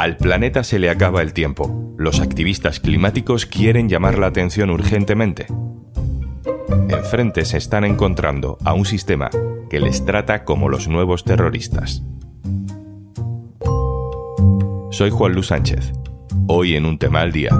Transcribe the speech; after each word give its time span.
Al 0.00 0.16
planeta 0.16 0.64
se 0.64 0.78
le 0.78 0.88
acaba 0.88 1.20
el 1.20 1.34
tiempo. 1.34 1.94
Los 1.98 2.20
activistas 2.20 2.80
climáticos 2.80 3.44
quieren 3.44 3.90
llamar 3.90 4.16
la 4.16 4.28
atención 4.28 4.70
urgentemente. 4.70 5.46
Enfrente 6.88 7.44
se 7.44 7.58
están 7.58 7.84
encontrando 7.84 8.56
a 8.64 8.72
un 8.72 8.86
sistema 8.86 9.28
que 9.68 9.78
les 9.78 10.02
trata 10.06 10.44
como 10.44 10.70
los 10.70 10.88
nuevos 10.88 11.24
terroristas. 11.24 12.02
Soy 14.90 15.10
Juan 15.10 15.34
Luis 15.34 15.48
Sánchez. 15.48 15.92
Hoy 16.46 16.76
en 16.76 16.86
un 16.86 16.98
tema 16.98 17.20
al 17.20 17.32
día. 17.32 17.50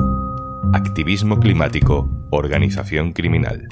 Activismo 0.72 1.40
climático, 1.40 2.08
organización 2.30 3.12
criminal. 3.12 3.68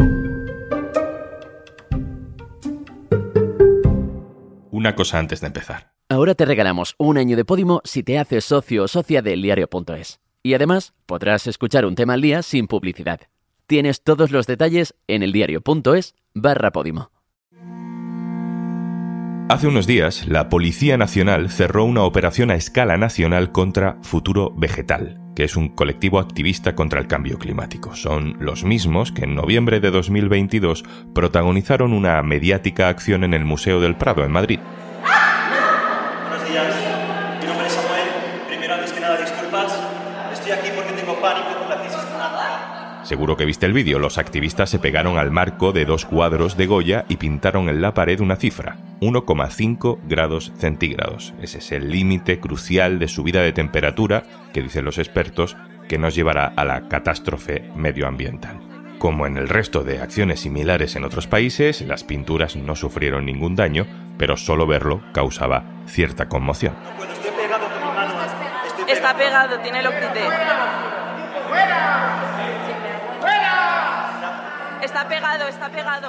Una 4.71 4.95
cosa 4.95 5.19
antes 5.19 5.41
de 5.41 5.47
empezar. 5.47 5.98
Ahora 6.11 6.35
te 6.35 6.47
regalamos 6.47 6.95
un 6.97 7.19
año 7.19 7.37
de 7.37 7.45
Podimo 7.45 7.83
si 7.85 8.03
te 8.03 8.19
haces 8.19 8.47
socio 8.47 8.85
o 8.85 8.89
socia 8.89 9.21
del 9.21 9.43
diario.es. 9.43 10.21
Y 10.43 10.55
además 10.55 10.95
podrás 11.05 11.47
escuchar 11.47 11.85
un 11.85 11.97
tema 11.97 12.15
al 12.15 12.23
día 12.23 12.43
sin 12.43 12.67
publicidad. 12.67 13.21
Tienes 13.67 14.03
todos 14.03 14.31
los 14.31 14.47
detalles 14.47 14.95
en 15.07 15.23
eldiario.es 15.23 16.15
barra 16.33 16.71
Podimo. 16.71 17.11
Hace 19.51 19.67
unos 19.67 19.87
días, 19.87 20.27
la 20.27 20.49
Policía 20.49 20.97
Nacional 20.97 21.51
cerró 21.51 21.85
una 21.85 22.05
operación 22.05 22.51
a 22.51 22.55
escala 22.55 22.97
nacional 22.97 23.53
contra 23.53 23.99
Futuro 24.03 24.55
Vegetal, 24.57 25.21
que 25.37 25.45
es 25.45 25.57
un 25.57 25.69
colectivo 25.69 26.21
activista 26.21 26.75
contra 26.75 27.01
el 27.01 27.07
cambio 27.07 27.39
climático. 27.39 27.95
Son 27.95 28.37
los 28.41 28.65
mismos 28.65 29.13
que 29.13 29.25
en 29.25 29.35
noviembre 29.35 29.81
de 29.81 29.91
2022 29.91 30.85
protagonizaron 31.15 31.93
una 31.93 32.23
mediática 32.23 32.89
acción 32.89 33.25
en 33.25 33.35
el 33.35 33.45
Museo 33.45 33.81
del 33.81 33.97
Prado, 33.97 34.25
en 34.25 34.33
Madrid. 34.33 34.61
Seguro 43.09 43.37
que 43.39 43.47
viste 43.47 43.65
el 43.65 43.73
vídeo, 43.73 43.99
los 43.99 44.19
activistas 44.19 44.69
se 44.69 44.79
pegaron 44.79 45.17
al 45.17 45.31
marco 45.31 45.73
de 45.73 45.87
dos 45.87 46.05
cuadros 46.05 46.59
de 46.59 46.67
Goya 46.67 47.07
y 47.09 47.17
pintaron 47.17 47.71
en 47.71 47.81
la 47.81 47.95
pared 47.95 48.21
una 48.21 48.37
cifra, 48.37 48.77
1,5 49.01 49.99
grados 50.07 50.53
centígrados. 50.59 51.33
Ese 51.41 51.59
es 51.59 51.73
el 51.73 51.91
límite 51.91 52.39
crucial 52.39 52.99
de 52.99 53.09
subida 53.09 53.41
de 53.41 53.53
temperatura 53.53 54.25
que 54.53 54.63
dicen 54.63 54.85
los 54.85 54.99
expertos 54.99 55.57
que 55.89 55.97
nos 55.97 56.15
llevará 56.15 56.53
a 56.55 56.67
la 56.67 56.89
catástrofe 56.89 57.71
medioambiental. 57.75 58.78
Como 58.99 59.27
en 59.27 59.37
el 59.37 59.49
resto 59.49 59.85
de 59.85 60.01
acciones 60.01 60.41
similares 60.41 60.97
en 60.97 61.05
otros 61.05 61.29
países, 61.29 61.83
las 61.83 62.03
pinturas 62.03 62.57
no 62.57 62.75
sufrieron 62.75 63.27
ningún 63.27 63.55
daño, 63.55 63.87
pero 64.19 64.37
solo 64.37 64.67
verlo 64.67 65.03
causaba 65.13 65.65
cierta 65.87 66.29
conmoción. 66.29 66.75
Está 68.89 69.17
pegado, 69.17 69.61
tiene 69.61 69.81
el 69.81 69.87
Está 74.83 75.09
pegado, 75.09 75.49
está 75.49 75.71
pegado, 75.71 76.09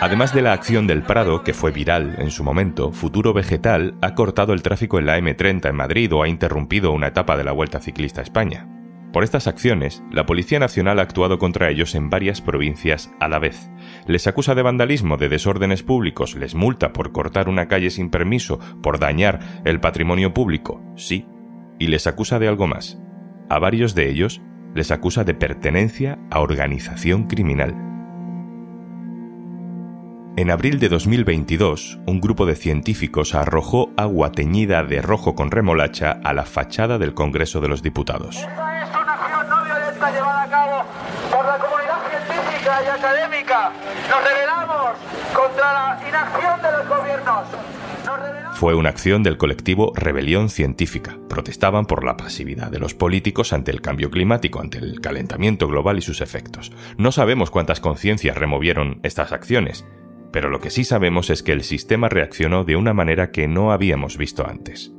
Además 0.00 0.34
de 0.34 0.42
la 0.42 0.52
acción 0.52 0.86
del 0.86 1.02
Prado, 1.02 1.42
que 1.42 1.54
fue 1.54 1.70
viral 1.70 2.16
en 2.18 2.30
su 2.30 2.44
momento, 2.44 2.92
Futuro 2.92 3.32
Vegetal 3.32 3.94
ha 4.02 4.14
cortado 4.14 4.52
el 4.52 4.62
tráfico 4.62 4.98
en 4.98 5.06
la 5.06 5.18
M30 5.18 5.70
en 5.70 5.76
Madrid 5.76 6.12
o 6.12 6.22
ha 6.22 6.28
interrumpido 6.28 6.92
una 6.92 7.08
etapa 7.08 7.36
de 7.36 7.44
la 7.44 7.52
Vuelta 7.52 7.80
Ciclista 7.80 8.20
a 8.20 8.24
España. 8.24 8.66
Por 9.12 9.24
estas 9.24 9.46
acciones, 9.46 10.02
la 10.10 10.26
Policía 10.26 10.58
Nacional 10.58 10.98
ha 10.98 11.02
actuado 11.02 11.38
contra 11.38 11.70
ellos 11.70 11.94
en 11.94 12.10
varias 12.10 12.42
provincias 12.42 13.10
a 13.20 13.28
la 13.28 13.38
vez. 13.38 13.70
Les 14.06 14.26
acusa 14.26 14.54
de 14.54 14.62
vandalismo, 14.62 15.16
de 15.16 15.28
desórdenes 15.28 15.82
públicos, 15.82 16.34
les 16.34 16.54
multa 16.54 16.92
por 16.92 17.12
cortar 17.12 17.48
una 17.48 17.68
calle 17.68 17.90
sin 17.90 18.10
permiso, 18.10 18.58
por 18.82 18.98
dañar 18.98 19.62
el 19.64 19.80
patrimonio 19.80 20.34
público, 20.34 20.82
sí, 20.96 21.26
y 21.78 21.86
les 21.86 22.06
acusa 22.06 22.38
de 22.38 22.48
algo 22.48 22.66
más. 22.66 23.00
A 23.48 23.58
varios 23.58 23.94
de 23.94 24.10
ellos 24.10 24.42
les 24.74 24.90
acusa 24.90 25.24
de 25.24 25.34
pertenencia 25.34 26.18
a 26.30 26.40
organización 26.40 27.26
criminal. 27.26 27.95
En 30.38 30.50
abril 30.50 30.78
de 30.78 30.90
2022, 30.90 31.98
un 32.04 32.20
grupo 32.20 32.44
de 32.44 32.56
científicos 32.56 33.34
arrojó 33.34 33.90
agua 33.96 34.32
teñida 34.32 34.84
de 34.84 35.00
rojo 35.00 35.34
con 35.34 35.50
remolacha 35.50 36.20
a 36.22 36.34
la 36.34 36.44
fachada 36.44 36.98
del 36.98 37.14
Congreso 37.14 37.62
de 37.62 37.68
los 37.68 37.82
Diputados. 37.82 38.36
Esta 38.36 38.82
es 38.82 38.90
una 38.90 39.14
acción 39.14 39.48
no 39.48 39.64
violenta 39.64 40.10
llevada 40.10 40.42
a 40.42 40.50
cabo 40.50 40.82
por 41.30 41.42
la 41.42 41.56
comunidad 41.56 42.00
científica 42.10 42.82
y 42.84 42.86
académica. 42.86 43.72
Nos 44.10 44.24
rebelamos 44.28 44.90
contra 45.34 45.72
la 45.72 46.00
inacción 46.06 46.60
de 46.60 46.72
los 46.72 46.86
gobiernos. 46.86 47.46
Fue 48.56 48.74
una 48.74 48.90
acción 48.90 49.22
del 49.22 49.38
colectivo 49.38 49.92
Rebelión 49.94 50.50
Científica. 50.50 51.16
Protestaban 51.30 51.86
por 51.86 52.04
la 52.04 52.18
pasividad 52.18 52.70
de 52.70 52.78
los 52.78 52.92
políticos 52.92 53.54
ante 53.54 53.70
el 53.70 53.80
cambio 53.80 54.10
climático, 54.10 54.60
ante 54.60 54.76
el 54.76 55.00
calentamiento 55.00 55.66
global 55.66 55.96
y 55.96 56.02
sus 56.02 56.20
efectos. 56.20 56.72
No 56.98 57.10
sabemos 57.10 57.50
cuántas 57.50 57.80
conciencias 57.80 58.36
removieron 58.36 59.00
estas 59.02 59.32
acciones, 59.32 59.86
pero 60.32 60.50
lo 60.50 60.60
que 60.60 60.70
sí 60.70 60.84
sabemos 60.84 61.30
es 61.30 61.42
que 61.42 61.52
el 61.52 61.62
sistema 61.62 62.08
reaccionó 62.08 62.64
de 62.64 62.76
una 62.76 62.92
manera 62.92 63.30
que 63.30 63.48
no 63.48 63.72
habíamos 63.72 64.16
visto 64.16 64.46
antes. 64.46 64.92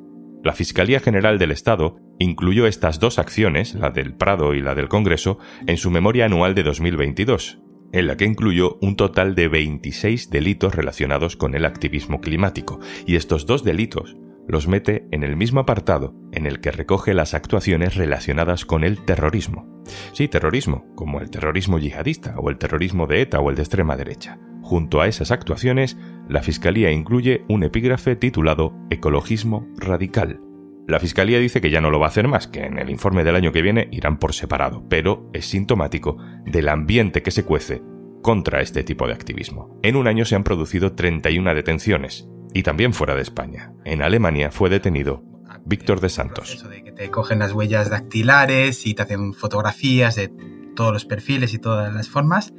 La 0.43 0.53
Fiscalía 0.53 0.99
General 0.99 1.39
del 1.39 1.51
Estado 1.51 1.97
incluyó 2.19 2.67
estas 2.67 2.99
dos 2.99 3.19
acciones, 3.19 3.75
la 3.75 3.89
del 3.89 4.15
Prado 4.15 4.53
y 4.53 4.61
la 4.61 4.75
del 4.75 4.87
Congreso, 4.87 5.39
en 5.65 5.77
su 5.77 5.91
memoria 5.91 6.25
anual 6.25 6.55
de 6.55 6.63
2022, 6.63 7.59
en 7.91 8.07
la 8.07 8.17
que 8.17 8.25
incluyó 8.25 8.77
un 8.81 8.95
total 8.95 9.35
de 9.35 9.47
26 9.47 10.29
delitos 10.29 10.75
relacionados 10.75 11.35
con 11.35 11.55
el 11.55 11.65
activismo 11.65 12.21
climático, 12.21 12.79
y 13.05 13.15
estos 13.15 13.45
dos 13.45 13.63
delitos 13.63 14.15
los 14.47 14.67
mete 14.67 15.07
en 15.11 15.23
el 15.23 15.35
mismo 15.35 15.59
apartado 15.59 16.15
en 16.31 16.45
el 16.45 16.59
que 16.59 16.71
recoge 16.71 17.13
las 17.13 17.33
actuaciones 17.33 17.95
relacionadas 17.95 18.65
con 18.65 18.83
el 18.83 19.03
terrorismo. 19.03 19.83
Sí, 20.13 20.27
terrorismo, 20.27 20.85
como 20.95 21.21
el 21.21 21.29
terrorismo 21.29 21.79
yihadista 21.79 22.35
o 22.37 22.49
el 22.49 22.57
terrorismo 22.57 23.07
de 23.07 23.21
ETA 23.21 23.39
o 23.39 23.49
el 23.49 23.55
de 23.55 23.61
extrema 23.61 23.95
derecha. 23.95 24.39
Junto 24.61 25.01
a 25.01 25.07
esas 25.07 25.31
actuaciones, 25.31 25.97
la 26.27 26.41
Fiscalía 26.41 26.91
incluye 26.91 27.45
un 27.47 27.63
epígrafe 27.63 28.15
titulado 28.15 28.73
Ecologismo 28.89 29.67
Radical. 29.77 30.41
La 30.87 30.99
Fiscalía 30.99 31.39
dice 31.39 31.61
que 31.61 31.69
ya 31.69 31.81
no 31.81 31.89
lo 31.89 31.99
va 31.99 32.07
a 32.07 32.09
hacer 32.09 32.27
más, 32.27 32.47
que 32.47 32.65
en 32.65 32.79
el 32.79 32.89
informe 32.89 33.23
del 33.23 33.35
año 33.35 33.51
que 33.51 33.61
viene 33.61 33.89
irán 33.91 34.19
por 34.19 34.33
separado, 34.33 34.85
pero 34.89 35.29
es 35.33 35.45
sintomático 35.45 36.17
del 36.45 36.69
ambiente 36.69 37.21
que 37.21 37.31
se 37.31 37.43
cuece 37.43 37.81
contra 38.21 38.61
este 38.61 38.83
tipo 38.83 39.07
de 39.07 39.13
activismo. 39.13 39.77
En 39.83 39.95
un 39.95 40.07
año 40.07 40.25
se 40.25 40.35
han 40.35 40.43
producido 40.43 40.93
31 40.93 41.55
detenciones, 41.55 42.29
y 42.53 42.63
también 42.63 42.93
fuera 42.93 43.15
de 43.15 43.21
España. 43.21 43.71
En 43.85 44.01
Alemania 44.01 44.51
fue 44.51 44.69
detenido 44.69 45.23
Víctor 45.67 45.99
de 45.99 46.09
Santos. 46.09 46.53
Eso 46.53 46.69
de 46.69 46.83
que 46.83 46.91
te 46.91 47.09
cogen 47.11 47.39
las 47.39 47.51
huellas 47.51 47.89
dactilares 47.89 48.85
y 48.85 48.93
te 48.93 49.03
hacen 49.03 49.33
fotografías 49.33 50.15
de 50.15 50.31
todos 50.75 50.93
los 50.93 51.05
perfiles 51.05 51.53
y 51.53 51.59
todas 51.59 51.93
las 51.93 52.09
formas. 52.09 52.53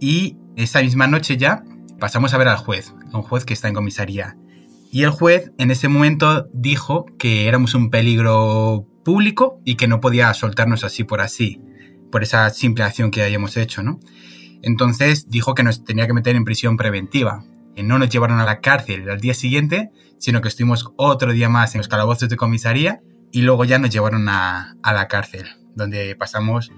Y 0.00 0.36
esa 0.56 0.82
misma 0.82 1.06
noche 1.06 1.36
ya 1.36 1.62
pasamos 1.98 2.34
a 2.34 2.38
ver 2.38 2.48
al 2.48 2.56
juez, 2.56 2.92
un 3.12 3.22
juez 3.22 3.44
que 3.44 3.54
está 3.54 3.68
en 3.68 3.74
comisaría. 3.74 4.36
Y 4.90 5.04
el 5.04 5.10
juez 5.10 5.52
en 5.58 5.70
ese 5.70 5.88
momento 5.88 6.48
dijo 6.52 7.06
que 7.18 7.46
éramos 7.48 7.74
un 7.74 7.90
peligro 7.90 8.86
público 9.04 9.60
y 9.64 9.76
que 9.76 9.88
no 9.88 10.00
podía 10.00 10.32
soltarnos 10.34 10.84
así 10.84 11.04
por 11.04 11.20
así, 11.20 11.60
por 12.10 12.22
esa 12.22 12.48
simple 12.50 12.84
acción 12.84 13.10
que 13.10 13.22
hayamos 13.22 13.56
hecho, 13.56 13.82
¿no? 13.82 14.00
Entonces 14.62 15.28
dijo 15.28 15.54
que 15.54 15.62
nos 15.62 15.84
tenía 15.84 16.06
que 16.06 16.14
meter 16.14 16.34
en 16.34 16.44
prisión 16.44 16.76
preventiva. 16.76 17.44
No 17.82 17.98
nos 17.98 18.08
llevaron 18.08 18.40
a 18.40 18.44
la 18.44 18.60
cárcel 18.60 19.08
al 19.10 19.20
día 19.20 19.34
siguiente, 19.34 19.90
sino 20.18 20.40
que 20.40 20.48
estuvimos 20.48 20.92
otro 20.96 21.32
día 21.32 21.48
más 21.48 21.74
en 21.74 21.80
los 21.80 21.88
calabozos 21.88 22.28
de 22.28 22.36
comisaría 22.36 23.00
y 23.32 23.42
luego 23.42 23.64
ya 23.64 23.78
nos 23.78 23.90
llevaron 23.90 24.28
a, 24.28 24.76
a 24.82 24.92
la 24.92 25.08
cárcel, 25.08 25.46
donde 25.74 26.16
pasamos, 26.16 26.72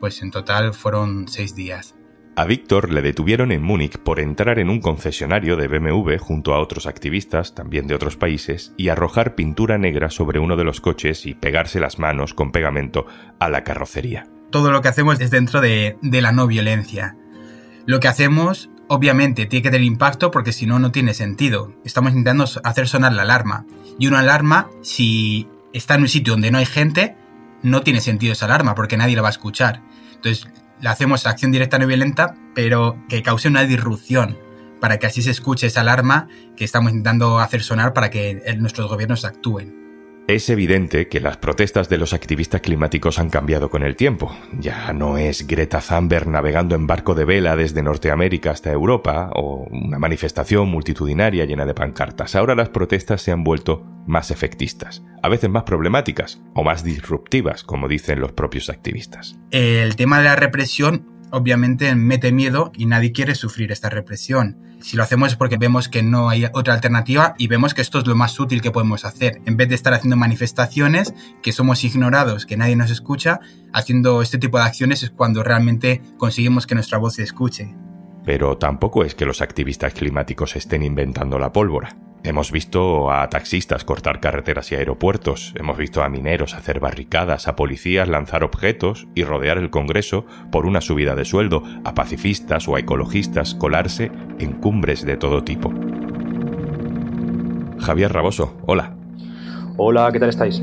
pues 0.00 0.22
en 0.22 0.30
total 0.30 0.74
fueron 0.74 1.28
seis 1.28 1.54
días. 1.54 1.94
A 2.36 2.46
Víctor 2.46 2.92
le 2.92 3.00
detuvieron 3.00 3.52
en 3.52 3.62
Múnich 3.62 3.96
por 3.98 4.18
entrar 4.18 4.58
en 4.58 4.68
un 4.68 4.80
concesionario 4.80 5.56
de 5.56 5.68
BMW 5.68 6.16
junto 6.18 6.52
a 6.52 6.58
otros 6.58 6.86
activistas, 6.86 7.54
también 7.54 7.86
de 7.86 7.94
otros 7.94 8.16
países, 8.16 8.74
y 8.76 8.88
arrojar 8.88 9.36
pintura 9.36 9.78
negra 9.78 10.10
sobre 10.10 10.40
uno 10.40 10.56
de 10.56 10.64
los 10.64 10.80
coches 10.80 11.26
y 11.26 11.34
pegarse 11.34 11.78
las 11.78 12.00
manos 12.00 12.34
con 12.34 12.50
pegamento 12.50 13.06
a 13.38 13.48
la 13.48 13.62
carrocería. 13.62 14.26
Todo 14.50 14.72
lo 14.72 14.82
que 14.82 14.88
hacemos 14.88 15.20
es 15.20 15.30
dentro 15.30 15.60
de, 15.60 15.96
de 16.02 16.22
la 16.22 16.32
no 16.32 16.48
violencia. 16.48 17.16
Lo 17.86 18.00
que 18.00 18.08
hacemos, 18.08 18.68
obviamente, 18.88 19.46
tiene 19.46 19.62
que 19.62 19.70
tener 19.70 19.86
impacto 19.86 20.30
porque 20.30 20.52
si 20.52 20.66
no, 20.66 20.78
no 20.78 20.92
tiene 20.92 21.14
sentido. 21.14 21.72
Estamos 21.84 22.12
intentando 22.12 22.44
hacer 22.62 22.88
sonar 22.88 23.12
la 23.12 23.22
alarma. 23.22 23.66
Y 23.98 24.06
una 24.06 24.20
alarma, 24.20 24.70
si 24.82 25.48
está 25.72 25.94
en 25.94 26.02
un 26.02 26.08
sitio 26.08 26.34
donde 26.34 26.50
no 26.50 26.58
hay 26.58 26.66
gente, 26.66 27.16
no 27.62 27.82
tiene 27.82 28.00
sentido 28.00 28.32
esa 28.32 28.46
alarma 28.46 28.74
porque 28.74 28.96
nadie 28.96 29.16
la 29.16 29.22
va 29.22 29.28
a 29.28 29.32
escuchar. 29.32 29.82
Entonces, 30.14 30.48
le 30.80 30.88
hacemos 30.88 31.26
acción 31.26 31.52
directa 31.52 31.78
no 31.78 31.86
violenta, 31.86 32.36
pero 32.54 32.98
que 33.08 33.22
cause 33.22 33.48
una 33.48 33.62
disrupción, 33.62 34.38
para 34.80 34.98
que 34.98 35.06
así 35.06 35.22
se 35.22 35.30
escuche 35.30 35.66
esa 35.66 35.80
alarma 35.80 36.28
que 36.56 36.64
estamos 36.64 36.90
intentando 36.90 37.38
hacer 37.38 37.62
sonar 37.62 37.92
para 37.92 38.10
que 38.10 38.56
nuestros 38.58 38.88
gobiernos 38.88 39.24
actúen. 39.24 39.83
Es 40.26 40.48
evidente 40.48 41.06
que 41.08 41.20
las 41.20 41.36
protestas 41.36 41.90
de 41.90 41.98
los 41.98 42.14
activistas 42.14 42.62
climáticos 42.62 43.18
han 43.18 43.28
cambiado 43.28 43.68
con 43.68 43.82
el 43.82 43.94
tiempo. 43.94 44.34
Ya 44.58 44.90
no 44.94 45.18
es 45.18 45.46
Greta 45.46 45.82
Thunberg 45.86 46.28
navegando 46.28 46.74
en 46.74 46.86
barco 46.86 47.14
de 47.14 47.26
vela 47.26 47.56
desde 47.56 47.82
Norteamérica 47.82 48.50
hasta 48.50 48.72
Europa 48.72 49.30
o 49.34 49.68
una 49.70 49.98
manifestación 49.98 50.68
multitudinaria 50.68 51.44
llena 51.44 51.66
de 51.66 51.74
pancartas. 51.74 52.36
Ahora 52.36 52.54
las 52.54 52.70
protestas 52.70 53.20
se 53.20 53.32
han 53.32 53.44
vuelto 53.44 53.84
más 54.06 54.30
efectistas, 54.30 55.02
a 55.22 55.28
veces 55.28 55.50
más 55.50 55.64
problemáticas 55.64 56.40
o 56.54 56.64
más 56.64 56.84
disruptivas, 56.84 57.62
como 57.62 57.86
dicen 57.86 58.20
los 58.20 58.32
propios 58.32 58.70
activistas. 58.70 59.38
El 59.50 59.94
tema 59.96 60.18
de 60.18 60.24
la 60.24 60.36
represión 60.36 61.13
obviamente 61.34 61.94
mete 61.94 62.32
miedo 62.32 62.72
y 62.76 62.86
nadie 62.86 63.12
quiere 63.12 63.34
sufrir 63.34 63.72
esta 63.72 63.90
represión. 63.90 64.56
Si 64.80 64.96
lo 64.96 65.02
hacemos 65.02 65.32
es 65.32 65.36
porque 65.36 65.56
vemos 65.56 65.88
que 65.88 66.02
no 66.02 66.28
hay 66.28 66.46
otra 66.52 66.74
alternativa 66.74 67.34
y 67.38 67.48
vemos 67.48 67.74
que 67.74 67.82
esto 67.82 67.98
es 67.98 68.06
lo 68.06 68.14
más 68.14 68.38
útil 68.38 68.62
que 68.62 68.70
podemos 68.70 69.04
hacer. 69.04 69.40
En 69.46 69.56
vez 69.56 69.68
de 69.68 69.74
estar 69.74 69.94
haciendo 69.94 70.16
manifestaciones, 70.16 71.14
que 71.42 71.52
somos 71.52 71.84
ignorados, 71.84 72.46
que 72.46 72.56
nadie 72.56 72.76
nos 72.76 72.90
escucha, 72.90 73.40
haciendo 73.72 74.22
este 74.22 74.38
tipo 74.38 74.58
de 74.58 74.64
acciones 74.64 75.02
es 75.02 75.10
cuando 75.10 75.42
realmente 75.42 76.02
conseguimos 76.18 76.66
que 76.66 76.74
nuestra 76.74 76.98
voz 76.98 77.14
se 77.14 77.22
escuche. 77.22 77.74
Pero 78.24 78.56
tampoco 78.56 79.04
es 79.04 79.14
que 79.14 79.26
los 79.26 79.42
activistas 79.42 79.92
climáticos 79.92 80.56
estén 80.56 80.82
inventando 80.82 81.38
la 81.38 81.52
pólvora. 81.52 81.96
Hemos 82.26 82.50
visto 82.50 83.12
a 83.12 83.28
taxistas 83.28 83.84
cortar 83.84 84.18
carreteras 84.18 84.72
y 84.72 84.76
aeropuertos, 84.76 85.52
hemos 85.56 85.76
visto 85.76 86.02
a 86.02 86.08
mineros 86.08 86.54
hacer 86.54 86.80
barricadas, 86.80 87.48
a 87.48 87.54
policías 87.54 88.08
lanzar 88.08 88.44
objetos 88.44 89.06
y 89.14 89.24
rodear 89.24 89.58
el 89.58 89.68
Congreso 89.68 90.24
por 90.50 90.64
una 90.64 90.80
subida 90.80 91.14
de 91.14 91.26
sueldo, 91.26 91.62
a 91.84 91.92
pacifistas 91.92 92.66
o 92.66 92.76
a 92.76 92.80
ecologistas 92.80 93.54
colarse 93.54 94.10
en 94.38 94.52
cumbres 94.52 95.04
de 95.04 95.18
todo 95.18 95.44
tipo. 95.44 95.70
Javier 97.78 98.10
Raboso, 98.10 98.56
hola. 98.64 98.94
Hola, 99.76 100.10
¿qué 100.10 100.18
tal 100.18 100.30
estáis? 100.30 100.62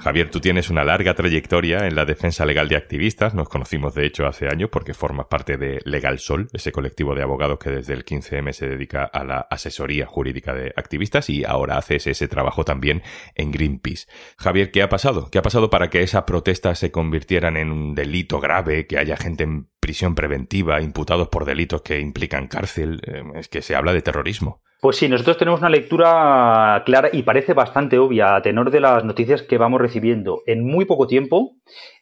Javier, 0.00 0.30
tú 0.30 0.40
tienes 0.40 0.70
una 0.70 0.82
larga 0.82 1.12
trayectoria 1.12 1.86
en 1.86 1.94
la 1.94 2.06
defensa 2.06 2.46
legal 2.46 2.70
de 2.70 2.76
activistas. 2.76 3.34
Nos 3.34 3.50
conocimos, 3.50 3.94
de 3.94 4.06
hecho, 4.06 4.26
hace 4.26 4.48
años 4.48 4.70
porque 4.72 4.94
formas 4.94 5.26
parte 5.26 5.58
de 5.58 5.82
Legal 5.84 6.18
Sol, 6.18 6.48
ese 6.54 6.72
colectivo 6.72 7.14
de 7.14 7.22
abogados 7.22 7.58
que 7.58 7.68
desde 7.68 7.92
el 7.92 8.06
15M 8.06 8.52
se 8.52 8.66
dedica 8.66 9.04
a 9.04 9.24
la 9.24 9.40
asesoría 9.50 10.06
jurídica 10.06 10.54
de 10.54 10.72
activistas 10.74 11.28
y 11.28 11.44
ahora 11.44 11.76
haces 11.76 12.06
ese 12.06 12.28
trabajo 12.28 12.64
también 12.64 13.02
en 13.34 13.52
Greenpeace. 13.52 14.06
Javier, 14.38 14.70
¿qué 14.70 14.80
ha 14.80 14.88
pasado? 14.88 15.28
¿Qué 15.30 15.38
ha 15.38 15.42
pasado 15.42 15.68
para 15.68 15.90
que 15.90 16.02
esas 16.02 16.22
protestas 16.22 16.78
se 16.78 16.90
convirtieran 16.90 17.58
en 17.58 17.70
un 17.70 17.94
delito 17.94 18.40
grave, 18.40 18.86
que 18.86 18.96
haya 18.96 19.18
gente 19.18 19.44
en 19.44 19.68
prisión 19.80 20.14
preventiva, 20.14 20.80
imputados 20.80 21.28
por 21.28 21.44
delitos 21.44 21.82
que 21.82 22.00
implican 22.00 22.48
cárcel? 22.48 23.02
Eh, 23.06 23.22
es 23.34 23.48
que 23.48 23.60
se 23.60 23.76
habla 23.76 23.92
de 23.92 24.00
terrorismo. 24.00 24.62
Pues 24.80 24.96
sí, 24.96 25.10
nosotros 25.10 25.36
tenemos 25.36 25.60
una 25.60 25.68
lectura 25.68 26.82
clara 26.86 27.10
y 27.12 27.22
parece 27.22 27.52
bastante 27.52 27.98
obvia 27.98 28.34
a 28.34 28.40
tenor 28.40 28.70
de 28.70 28.80
las 28.80 29.04
noticias 29.04 29.42
que 29.42 29.58
vamos 29.58 29.78
recibiendo. 29.78 30.42
En 30.46 30.64
muy 30.64 30.86
poco 30.86 31.06
tiempo, 31.06 31.56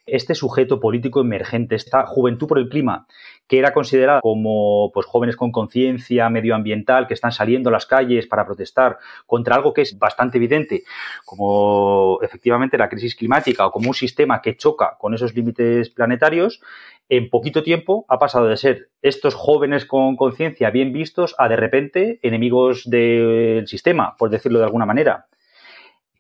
este 0.07 0.37
sujeto 0.37 0.79
político 0.79 1.21
emergente, 1.21 1.75
esta 1.75 2.07
Juventud 2.07 2.47
por 2.47 2.57
el 2.61 2.69
Clima, 2.69 3.09
que 3.49 3.59
era 3.59 3.73
considerada 3.73 4.21
como 4.21 4.93
pues, 4.95 5.07
jóvenes 5.07 5.35
con 5.35 5.51
conciencia 5.51 6.29
medioambiental 6.31 7.09
que 7.09 7.15
están 7.15 7.33
saliendo 7.33 7.69
a 7.69 7.73
las 7.73 7.87
calles 7.87 8.29
para 8.29 8.47
protestar 8.47 8.99
contra 9.27 9.57
algo 9.57 9.75
que 9.75 9.83
es 9.83 9.99
bastante 9.99 10.39
evidente, 10.39 10.85
como 11.25 12.21
efectivamente 12.23 12.79
la 12.79 12.89
crisis 12.89 13.17
climática 13.17 13.67
o 13.67 13.73
como 13.73 13.89
un 13.89 13.95
sistema 13.95 14.41
que 14.41 14.57
choca 14.57 14.97
con 15.01 15.15
esos 15.15 15.35
límites 15.35 15.91
planetarios, 15.91 16.61
en 17.09 17.31
poquito 17.31 17.63
tiempo 17.63 18.05
ha 18.09 18.19
pasado 18.19 18.47
de 18.47 18.57
ser 18.57 18.91
estos 19.03 19.35
jóvenes 19.35 19.87
con 19.87 20.17
conciencia 20.17 20.71
bien 20.71 20.93
vistos 20.93 21.35
a 21.39 21.49
de 21.49 21.57
repente 21.57 22.19
enemigos 22.23 22.89
del 22.89 23.67
sistema, 23.67 24.17
por 24.17 24.31
decirlo 24.31 24.59
de 24.59 24.67
alguna 24.67 24.87
manera. 24.87 25.27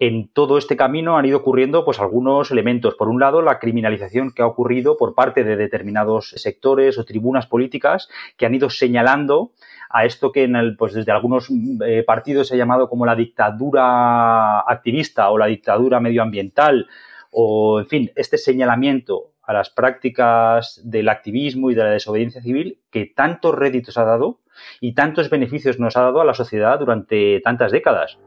En 0.00 0.28
todo 0.28 0.58
este 0.58 0.76
camino 0.76 1.18
han 1.18 1.26
ido 1.26 1.38
ocurriendo 1.38 1.84
pues 1.84 1.98
algunos 1.98 2.52
elementos. 2.52 2.94
Por 2.94 3.08
un 3.08 3.18
lado, 3.18 3.42
la 3.42 3.58
criminalización 3.58 4.30
que 4.30 4.42
ha 4.42 4.46
ocurrido 4.46 4.96
por 4.96 5.16
parte 5.16 5.42
de 5.42 5.56
determinados 5.56 6.30
sectores 6.36 6.98
o 6.98 7.04
tribunas 7.04 7.48
políticas 7.48 8.08
que 8.36 8.46
han 8.46 8.54
ido 8.54 8.70
señalando 8.70 9.50
a 9.90 10.04
esto 10.04 10.30
que 10.30 10.44
en 10.44 10.76
pues 10.76 10.92
desde 10.92 11.10
algunos 11.10 11.48
eh, 11.84 12.04
partidos 12.06 12.46
se 12.46 12.54
ha 12.54 12.58
llamado 12.58 12.88
como 12.88 13.06
la 13.06 13.16
dictadura 13.16 14.60
activista 14.60 15.30
o 15.30 15.38
la 15.38 15.46
dictadura 15.46 15.98
medioambiental 15.98 16.86
o 17.32 17.80
en 17.80 17.86
fin, 17.86 18.12
este 18.14 18.38
señalamiento 18.38 19.32
a 19.48 19.54
las 19.54 19.70
prácticas 19.70 20.78
del 20.84 21.08
activismo 21.08 21.70
y 21.70 21.74
de 21.74 21.82
la 21.82 21.90
desobediencia 21.90 22.42
civil 22.42 22.80
que 22.90 23.06
tantos 23.06 23.54
réditos 23.54 23.96
ha 23.96 24.04
dado 24.04 24.40
y 24.78 24.92
tantos 24.92 25.30
beneficios 25.30 25.80
nos 25.80 25.96
ha 25.96 26.02
dado 26.02 26.20
a 26.20 26.26
la 26.26 26.34
sociedad 26.34 26.78
durante 26.78 27.40
tantas 27.40 27.72
décadas. 27.72 28.18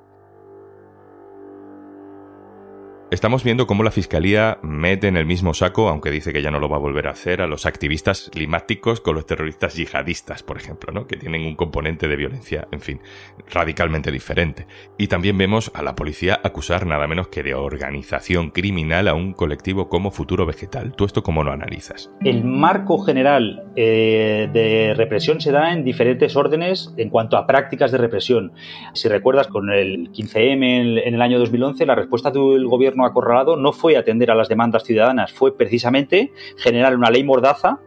Estamos 3.11 3.43
viendo 3.43 3.67
cómo 3.67 3.83
la 3.83 3.91
Fiscalía 3.91 4.57
mete 4.61 5.09
en 5.09 5.17
el 5.17 5.25
mismo 5.25 5.53
saco, 5.53 5.89
aunque 5.89 6.09
dice 6.09 6.31
que 6.31 6.41
ya 6.41 6.49
no 6.49 6.61
lo 6.61 6.69
va 6.69 6.77
a 6.77 6.79
volver 6.79 7.07
a 7.07 7.11
hacer, 7.11 7.41
a 7.41 7.45
los 7.45 7.65
activistas 7.65 8.29
climáticos 8.31 9.01
con 9.01 9.15
los 9.15 9.25
terroristas 9.25 9.75
yihadistas, 9.75 10.43
por 10.43 10.55
ejemplo, 10.55 10.93
¿no? 10.93 11.07
que 11.07 11.17
tienen 11.17 11.45
un 11.45 11.57
componente 11.57 12.07
de 12.07 12.15
violencia, 12.15 12.69
en 12.71 12.79
fin, 12.79 13.01
radicalmente 13.49 14.13
diferente. 14.13 14.65
Y 14.97 15.07
también 15.07 15.37
vemos 15.37 15.73
a 15.75 15.83
la 15.83 15.93
policía 15.93 16.39
acusar 16.41 16.85
nada 16.85 17.05
menos 17.05 17.27
que 17.27 17.43
de 17.43 17.53
organización 17.53 18.51
criminal 18.51 19.09
a 19.09 19.13
un 19.13 19.33
colectivo 19.33 19.89
como 19.89 20.11
Futuro 20.11 20.45
Vegetal. 20.45 20.93
¿Tú 20.95 21.03
esto 21.03 21.21
cómo 21.21 21.43
lo 21.43 21.51
analizas? 21.51 22.09
El 22.23 22.45
marco 22.45 22.97
general 22.99 23.73
eh, 23.75 24.47
de 24.53 24.93
represión 24.95 25.41
se 25.41 25.51
da 25.51 25.73
en 25.73 25.83
diferentes 25.83 26.37
órdenes 26.37 26.93
en 26.95 27.09
cuanto 27.09 27.35
a 27.35 27.45
prácticas 27.45 27.91
de 27.91 27.97
represión. 27.97 28.53
Si 28.93 29.09
recuerdas, 29.09 29.47
con 29.47 29.69
el 29.69 30.13
15M 30.13 31.03
en, 31.05 31.13
el 31.13 31.21
año 31.21 31.39
2011, 31.39 31.85
la 31.85 31.95
respuesta 31.95 32.31
del 32.31 32.67
acorralado 33.05 33.55
no 33.55 33.71
fue 33.73 33.97
atender 33.97 34.31
a 34.31 34.35
las 34.35 34.49
demandas 34.49 34.83
ciudadanas, 34.83 35.31
fue 35.31 35.55
precisamente 35.55 36.31
generar 36.57 36.95
una 36.95 37.09
ley 37.09 37.23
mordaza 37.23 37.79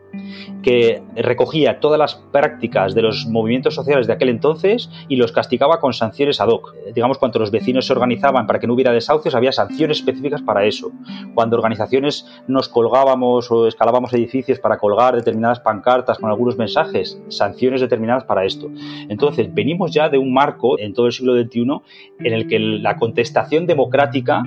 que 0.62 1.02
recogía 1.16 1.80
todas 1.80 1.98
las 1.98 2.14
prácticas 2.14 2.94
de 2.94 3.02
los 3.02 3.26
movimientos 3.26 3.74
sociales 3.74 4.06
de 4.06 4.12
aquel 4.12 4.28
entonces 4.28 4.90
y 5.08 5.16
los 5.16 5.32
castigaba 5.32 5.80
con 5.80 5.92
sanciones 5.92 6.40
ad 6.40 6.48
hoc. 6.48 6.74
Digamos, 6.94 7.18
cuando 7.18 7.38
los 7.38 7.50
vecinos 7.50 7.86
se 7.86 7.92
organizaban 7.92 8.46
para 8.46 8.58
que 8.58 8.66
no 8.66 8.74
hubiera 8.74 8.92
desahucios, 8.92 9.34
había 9.34 9.52
sanciones 9.52 9.98
específicas 9.98 10.42
para 10.42 10.64
eso. 10.64 10.90
Cuando 11.34 11.56
organizaciones 11.56 12.26
nos 12.46 12.68
colgábamos 12.68 13.50
o 13.50 13.66
escalábamos 13.66 14.12
edificios 14.14 14.58
para 14.58 14.78
colgar 14.78 15.14
determinadas 15.14 15.60
pancartas 15.60 16.18
con 16.18 16.30
algunos 16.30 16.56
mensajes, 16.56 17.20
sanciones 17.28 17.80
determinadas 17.80 18.24
para 18.24 18.44
esto. 18.44 18.70
Entonces, 19.08 19.52
venimos 19.52 19.92
ya 19.92 20.08
de 20.08 20.18
un 20.18 20.32
marco 20.32 20.78
en 20.78 20.94
todo 20.94 21.06
el 21.06 21.12
siglo 21.12 21.34
XXI 21.40 21.64
en 22.20 22.32
el 22.32 22.48
que 22.48 22.58
la 22.58 22.96
contestación 22.96 23.66
democrática 23.66 24.42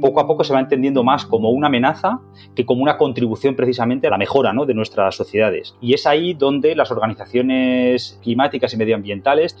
poco 0.00 0.20
a 0.20 0.26
poco 0.26 0.44
se 0.44 0.52
va 0.52 0.60
entendiendo 0.60 1.04
más 1.04 1.26
como 1.26 1.50
una 1.50 1.68
amenaza 1.68 2.20
que 2.54 2.66
como 2.66 2.82
una 2.82 2.98
contribución 2.98 3.54
precisamente 3.56 4.06
a 4.06 4.10
la 4.10 4.18
mejora 4.18 4.52
¿no? 4.52 4.66
de 4.66 4.74
sociedades. 5.16 5.76
Y 5.80 5.94
es 5.94 6.06
ahí 6.06 6.34
donde 6.34 6.74
las 6.74 6.90
organizaciones 6.90 8.18
climáticas 8.22 8.74
y 8.74 8.76
medioambientales 8.76 9.56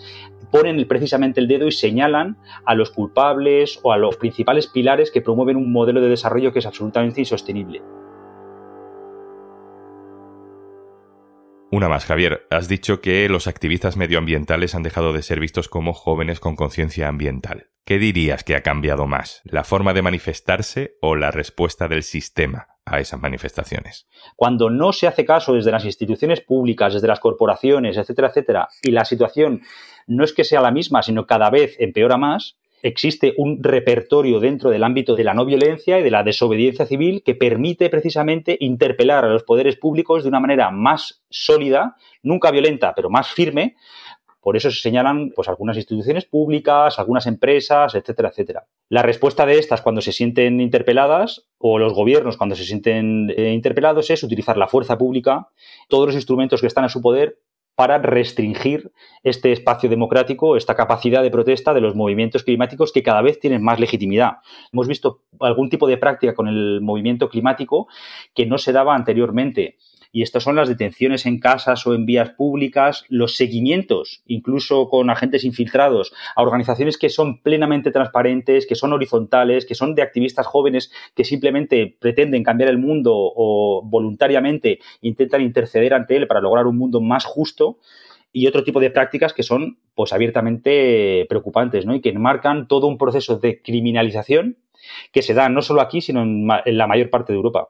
ponen 0.50 0.86
precisamente 0.86 1.40
el 1.40 1.48
dedo 1.48 1.66
y 1.66 1.72
señalan 1.72 2.36
a 2.64 2.74
los 2.74 2.90
culpables 2.90 3.80
o 3.82 3.92
a 3.92 3.96
los 3.96 4.16
principales 4.16 4.66
pilares 4.66 5.10
que 5.10 5.22
promueven 5.22 5.56
un 5.56 5.72
modelo 5.72 6.00
de 6.00 6.08
desarrollo 6.08 6.52
que 6.52 6.58
es 6.60 6.66
absolutamente 6.66 7.20
insostenible. 7.20 7.82
Una 11.70 11.88
más, 11.88 12.04
Javier. 12.04 12.46
Has 12.50 12.68
dicho 12.68 13.00
que 13.00 13.26
los 13.30 13.46
activistas 13.46 13.96
medioambientales 13.96 14.74
han 14.74 14.82
dejado 14.82 15.14
de 15.14 15.22
ser 15.22 15.40
vistos 15.40 15.70
como 15.70 15.94
jóvenes 15.94 16.38
con 16.38 16.54
conciencia 16.54 17.08
ambiental. 17.08 17.70
¿Qué 17.86 17.98
dirías 17.98 18.44
que 18.44 18.54
ha 18.54 18.62
cambiado 18.62 19.06
más? 19.06 19.40
¿La 19.44 19.64
forma 19.64 19.94
de 19.94 20.02
manifestarse 20.02 20.96
o 21.00 21.16
la 21.16 21.30
respuesta 21.30 21.88
del 21.88 22.02
sistema 22.02 22.71
a 22.84 23.00
esas 23.00 23.20
manifestaciones? 23.20 24.06
Cuando 24.36 24.70
no 24.70 24.92
se 24.92 25.06
hace 25.06 25.24
caso 25.24 25.54
desde 25.54 25.70
las 25.70 25.84
instituciones 25.84 26.40
públicas, 26.40 26.94
desde 26.94 27.08
las 27.08 27.20
corporaciones, 27.20 27.96
etcétera, 27.96 28.28
etcétera, 28.28 28.68
y 28.82 28.90
la 28.90 29.04
situación 29.04 29.62
no 30.06 30.24
es 30.24 30.32
que 30.32 30.44
sea 30.44 30.60
la 30.60 30.70
misma, 30.70 31.02
sino 31.02 31.26
cada 31.26 31.50
vez 31.50 31.76
empeora 31.78 32.16
más, 32.16 32.56
existe 32.82 33.34
un 33.36 33.62
repertorio 33.62 34.40
dentro 34.40 34.70
del 34.70 34.82
ámbito 34.82 35.14
de 35.14 35.24
la 35.24 35.34
no 35.34 35.44
violencia 35.44 35.98
y 36.00 36.02
de 36.02 36.10
la 36.10 36.24
desobediencia 36.24 36.84
civil 36.84 37.22
que 37.24 37.34
permite 37.34 37.88
precisamente 37.88 38.56
interpelar 38.60 39.24
a 39.24 39.28
los 39.28 39.44
poderes 39.44 39.76
públicos 39.76 40.24
de 40.24 40.28
una 40.28 40.40
manera 40.40 40.70
más 40.70 41.22
sólida, 41.30 41.96
nunca 42.22 42.50
violenta, 42.50 42.92
pero 42.94 43.08
más 43.08 43.28
firme. 43.28 43.76
Por 44.42 44.56
eso 44.56 44.72
se 44.72 44.80
señalan 44.80 45.30
pues, 45.30 45.48
algunas 45.48 45.76
instituciones 45.76 46.24
públicas, 46.24 46.98
algunas 46.98 47.26
empresas, 47.26 47.94
etcétera, 47.94 48.30
etcétera. 48.30 48.66
La 48.88 49.02
respuesta 49.02 49.46
de 49.46 49.58
estas 49.58 49.82
cuando 49.82 50.00
se 50.00 50.12
sienten 50.12 50.60
interpeladas, 50.60 51.46
o 51.58 51.78
los 51.78 51.94
gobiernos 51.94 52.36
cuando 52.36 52.56
se 52.56 52.64
sienten 52.64 53.32
eh, 53.36 53.52
interpelados, 53.52 54.10
es 54.10 54.22
utilizar 54.24 54.56
la 54.56 54.66
fuerza 54.66 54.98
pública, 54.98 55.48
todos 55.88 56.06
los 56.06 56.16
instrumentos 56.16 56.60
que 56.60 56.66
están 56.66 56.84
a 56.84 56.88
su 56.88 57.00
poder 57.00 57.38
para 57.74 57.98
restringir 57.98 58.92
este 59.22 59.52
espacio 59.52 59.88
democrático, 59.88 60.56
esta 60.56 60.74
capacidad 60.74 61.22
de 61.22 61.30
protesta 61.30 61.72
de 61.72 61.80
los 61.80 61.94
movimientos 61.94 62.42
climáticos 62.42 62.92
que 62.92 63.02
cada 63.02 63.22
vez 63.22 63.38
tienen 63.38 63.62
más 63.62 63.80
legitimidad. 63.80 64.38
Hemos 64.72 64.88
visto 64.88 65.22
algún 65.40 65.70
tipo 65.70 65.86
de 65.86 65.96
práctica 65.96 66.34
con 66.34 66.48
el 66.48 66.80
movimiento 66.80 67.28
climático 67.28 67.88
que 68.34 68.44
no 68.44 68.58
se 68.58 68.72
daba 68.72 68.94
anteriormente. 68.94 69.78
Y 70.12 70.22
estas 70.22 70.44
son 70.44 70.56
las 70.56 70.68
detenciones 70.68 71.26
en 71.26 71.40
casas 71.40 71.86
o 71.86 71.94
en 71.94 72.04
vías 72.04 72.30
públicas, 72.30 73.04
los 73.08 73.34
seguimientos, 73.36 74.22
incluso 74.26 74.88
con 74.88 75.10
agentes 75.10 75.44
infiltrados, 75.44 76.12
a 76.36 76.42
organizaciones 76.42 76.98
que 76.98 77.08
son 77.08 77.40
plenamente 77.40 77.90
transparentes, 77.90 78.66
que 78.66 78.74
son 78.74 78.92
horizontales, 78.92 79.64
que 79.64 79.74
son 79.74 79.94
de 79.94 80.02
activistas 80.02 80.46
jóvenes 80.46 80.92
que 81.16 81.24
simplemente 81.24 81.96
pretenden 81.98 82.44
cambiar 82.44 82.68
el 82.68 82.78
mundo 82.78 83.12
o 83.14 83.82
voluntariamente 83.84 84.80
intentan 85.00 85.40
interceder 85.40 85.94
ante 85.94 86.16
él 86.16 86.26
para 86.26 86.40
lograr 86.40 86.66
un 86.66 86.76
mundo 86.76 87.00
más 87.00 87.24
justo 87.24 87.78
y 88.32 88.46
otro 88.46 88.64
tipo 88.64 88.80
de 88.80 88.90
prácticas 88.90 89.32
que 89.32 89.42
son 89.42 89.78
pues 89.94 90.12
abiertamente 90.12 91.26
preocupantes 91.28 91.86
¿no? 91.86 91.94
y 91.94 92.00
que 92.00 92.10
enmarcan 92.10 92.66
todo 92.66 92.86
un 92.86 92.98
proceso 92.98 93.38
de 93.38 93.60
criminalización 93.62 94.56
que 95.12 95.22
se 95.22 95.34
da 95.34 95.48
no 95.48 95.62
solo 95.62 95.80
aquí, 95.80 96.00
sino 96.00 96.22
en, 96.22 96.46
la 96.46 96.86
mayor 96.86 97.10
parte 97.10 97.32
de 97.32 97.36
Europa. 97.36 97.68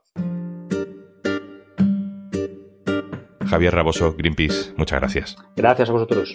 Javier 3.53 3.75
Raboso, 3.75 4.15
Greenpeace, 4.17 4.73
muchas 4.79 4.99
gracias. 4.99 5.37
Gracias 5.57 5.91
a 5.91 5.93
vosotros. 5.93 6.35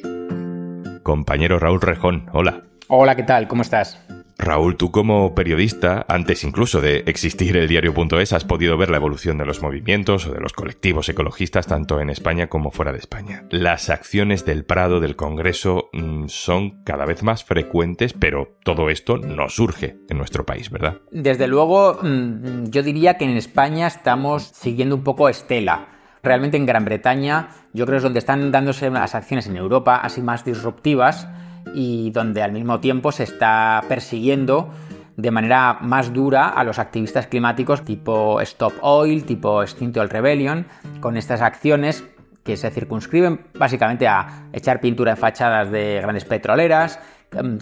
Compañero 1.02 1.58
Raúl 1.58 1.82
Rejón, 1.82 2.30
hola. 2.32 2.62
Hola, 2.90 3.16
¿qué 3.16 3.24
tal? 3.24 3.48
¿Cómo 3.48 3.64
estás? 3.64 4.00
Raúl, 4.38 4.78
tú 4.78 4.92
como 4.92 5.34
periodista, 5.34 6.06
antes 6.08 6.44
incluso 6.44 6.80
de 6.80 6.98
existir 7.08 7.58
el 7.58 7.68
diario.es, 7.68 8.34
has 8.34 8.46
podido 8.46 8.78
ver 8.78 8.92
la 8.92 8.98
evolución 8.98 9.40
de 9.40 9.48
los 9.48 9.64
movimientos 9.64 10.28
o 10.28 10.32
de 10.32 10.40
los 10.40 10.54
colectivos 10.54 11.10
ecologistas 11.10 11.66
tanto 11.66 12.00
en 12.00 12.12
España 12.12 12.50
como 12.50 12.70
fuera 12.70 12.92
de 12.92 13.00
España. 13.00 13.46
Las 13.50 13.90
acciones 13.90 14.46
del 14.46 14.64
Prado, 14.64 15.00
del 15.00 15.16
Congreso, 15.16 15.90
mm, 15.94 16.28
son 16.28 16.84
cada 16.84 17.08
vez 17.08 17.24
más 17.24 17.44
frecuentes, 17.44 18.14
pero 18.14 18.60
todo 18.64 18.92
esto 18.92 19.18
no 19.18 19.50
surge 19.50 19.98
en 20.08 20.20
nuestro 20.20 20.46
país, 20.46 20.70
¿verdad? 20.70 21.00
Desde 21.10 21.48
luego, 21.48 21.98
mm, 22.00 22.66
yo 22.70 22.84
diría 22.84 23.18
que 23.18 23.26
en 23.26 23.38
España 23.38 23.88
estamos 23.88 24.44
siguiendo 24.44 24.94
un 24.94 25.04
poco 25.04 25.30
Estela. 25.30 25.97
Realmente 26.28 26.58
en 26.58 26.66
Gran 26.66 26.84
Bretaña, 26.84 27.48
yo 27.72 27.86
creo 27.86 27.94
que 27.94 27.98
es 28.00 28.04
donde 28.04 28.20
están 28.20 28.52
dándose 28.52 28.90
las 28.90 29.16
acciones 29.16 29.48
en 29.48 29.56
Europa 29.56 29.96
así 29.96 30.22
más 30.22 30.44
disruptivas 30.44 31.26
y 31.74 32.12
donde 32.12 32.44
al 32.44 32.52
mismo 32.52 32.82
tiempo 32.82 33.14
se 33.14 33.24
está 33.24 33.82
persiguiendo 33.88 34.70
de 35.16 35.32
manera 35.32 35.78
más 35.80 36.12
dura 36.12 36.50
a 36.50 36.66
los 36.66 36.80
activistas 36.80 37.28
climáticos 37.28 37.86
tipo 37.86 38.42
Stop 38.42 38.74
Oil, 38.82 39.24
tipo 39.24 39.64
Extinct 39.64 39.96
Rebellion, 39.96 40.66
con 41.00 41.16
estas 41.16 41.42
acciones 41.42 42.04
que 42.44 42.58
se 42.58 42.72
circunscriben 42.72 43.46
básicamente 43.58 44.06
a 44.10 44.50
echar 44.52 44.82
pintura 44.82 45.12
en 45.12 45.18
fachadas 45.18 45.72
de 45.72 46.02
grandes 46.02 46.26
petroleras, 46.26 47.00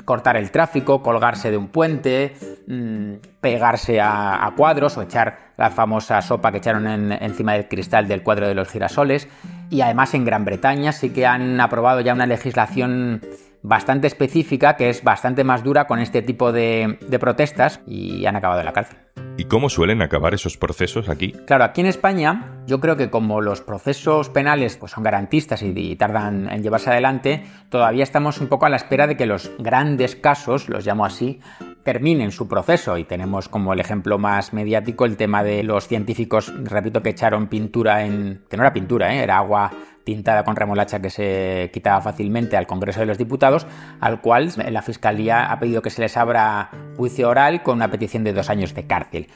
cortar 0.05 0.37
el 0.37 0.51
tráfico, 0.51 1.01
colgarse 1.01 1.51
de 1.51 1.57
un 1.57 1.67
puente, 1.67 2.35
mm, 2.67 3.13
pegarse 3.41 3.99
a, 4.01 4.51
cuadros 4.55 4.97
o 4.97 5.01
echar 5.01 5.53
la 5.57 5.69
famosa 5.69 6.21
sopa 6.21 6.51
que 6.51 6.57
echaron 6.57 7.11
encima 7.11 7.53
del 7.53 7.67
cristal 7.67 8.07
del 8.07 8.23
cuadro 8.23 8.47
de 8.47 8.55
los 8.55 8.69
girasoles. 8.69 9.27
Y 9.69 9.81
además 9.81 10.13
en 10.13 10.25
Gran 10.25 10.45
Bretaña 10.45 10.91
sí 10.91 11.11
que 11.11 11.25
han 11.25 11.59
aprobado 11.59 12.01
ya 12.01 12.13
una 12.13 12.27
legislación 12.27 13.21
bastante 13.61 14.07
específica, 14.07 14.75
que 14.75 14.89
es 14.89 15.03
bastante 15.03 15.43
más 15.43 15.63
dura 15.63 15.87
con 15.87 15.99
este 15.99 16.21
tipo 16.21 16.51
de, 16.51 16.97
protestas 17.19 17.81
y 17.87 18.25
han 18.25 18.35
acabado 18.35 18.59
en 18.59 18.65
la 18.65 18.73
cárcel. 18.73 19.04
¿Y 19.37 19.45
cómo 19.45 19.67
suelen 19.67 20.01
acabar 20.01 20.33
esos 20.33 20.55
procesos 20.55 21.09
aquí? 21.09 21.33
Claro, 21.45 21.65
aquí 21.65 21.81
en 21.81 21.87
España 21.87 22.53
yo 22.67 22.79
creo 22.79 22.95
que 22.95 23.09
como 23.09 23.41
los 23.41 23.59
procesos 23.59 24.29
penales 24.29 24.77
pues, 24.77 24.93
son 24.93 25.03
garantistas 25.03 25.61
y, 25.61 25.95
tardan 25.97 26.49
en 26.49 26.63
llevarse 26.63 26.89
adelante, 26.89 27.43
todavía 27.69 28.03
estamos 28.03 28.39
un 28.39 28.47
poco 28.47 28.65
a 28.65 28.69
la 28.69 28.77
espera 28.77 29.07
de 29.07 29.17
que 29.17 29.25
los 29.25 29.51
grandes 29.59 30.15
casos, 30.15 30.69
los 30.69 30.85
llamo 30.85 31.05
así, 31.05 31.41
terminen 31.83 32.31
su 32.31 32.47
proceso. 32.47 32.97
Y 32.97 33.03
tenemos 33.03 33.49
como 33.49 33.73
el 33.73 33.81
ejemplo 33.81 34.17
más 34.17 34.53
mediático 34.53 35.03
el 35.03 35.17
tema 35.17 35.43
de 35.43 35.63
los 35.63 35.89
científicos, 35.89 36.53
repito, 36.63 37.03
que 37.03 37.09
echaron 37.09 37.47
pintura 37.47 38.05
en... 38.05 38.41
que 38.49 38.55
no 38.55 38.63
era 38.63 38.71
pintura, 38.71 39.13
¿eh? 39.13 39.23
era 39.23 39.37
agua 39.37 39.69
tintada 40.05 40.43
con 40.43 40.55
remolacha 40.55 41.01
que 41.01 41.09
se 41.09 41.69
quitaba 41.73 41.99
fácilmente 41.99 42.55
al 42.55 42.67
Congreso 42.67 43.01
de 43.01 43.07
los 43.07 43.17
Diputados, 43.17 43.67
al 43.99 44.21
cual 44.21 44.51
la 44.69 44.81
Fiscalía 44.81 45.51
ha 45.51 45.59
pedido 45.59 45.81
que 45.81 45.89
se 45.89 46.01
les 46.01 46.15
abra 46.15 46.69
juicio 46.95 47.27
oral 47.27 47.63
con 47.63 47.75
una 47.75 47.91
petición 47.91 48.23
de 48.23 48.31
dos 48.31 48.49
años 48.49 48.73
de 48.73 48.87
cárcel. 48.87 49.27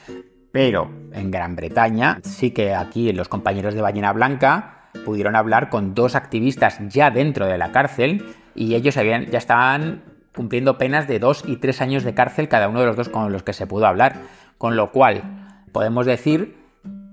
Pero 0.51 0.89
en 1.11 1.31
Gran 1.31 1.55
Bretaña 1.55 2.19
sí 2.23 2.51
que 2.51 2.73
aquí 2.73 3.11
los 3.11 3.27
compañeros 3.27 3.73
de 3.73 3.81
Ballena 3.81 4.13
Blanca 4.13 4.89
pudieron 5.05 5.35
hablar 5.35 5.69
con 5.69 5.93
dos 5.93 6.15
activistas 6.15 6.79
ya 6.87 7.11
dentro 7.11 7.45
de 7.45 7.57
la 7.57 7.71
cárcel 7.71 8.25
y 8.55 8.75
ellos 8.75 8.97
habían, 8.97 9.25
ya 9.25 9.37
estaban 9.37 10.03
cumpliendo 10.35 10.77
penas 10.77 11.07
de 11.07 11.19
dos 11.19 11.43
y 11.45 11.57
tres 11.57 11.81
años 11.81 12.03
de 12.03 12.13
cárcel 12.13 12.47
cada 12.47 12.69
uno 12.69 12.79
de 12.79 12.87
los 12.87 12.95
dos 12.95 13.09
con 13.09 13.31
los 13.31 13.43
que 13.43 13.53
se 13.53 13.67
pudo 13.67 13.85
hablar. 13.85 14.17
Con 14.57 14.75
lo 14.75 14.91
cual 14.91 15.23
podemos 15.71 16.05
decir 16.05 16.58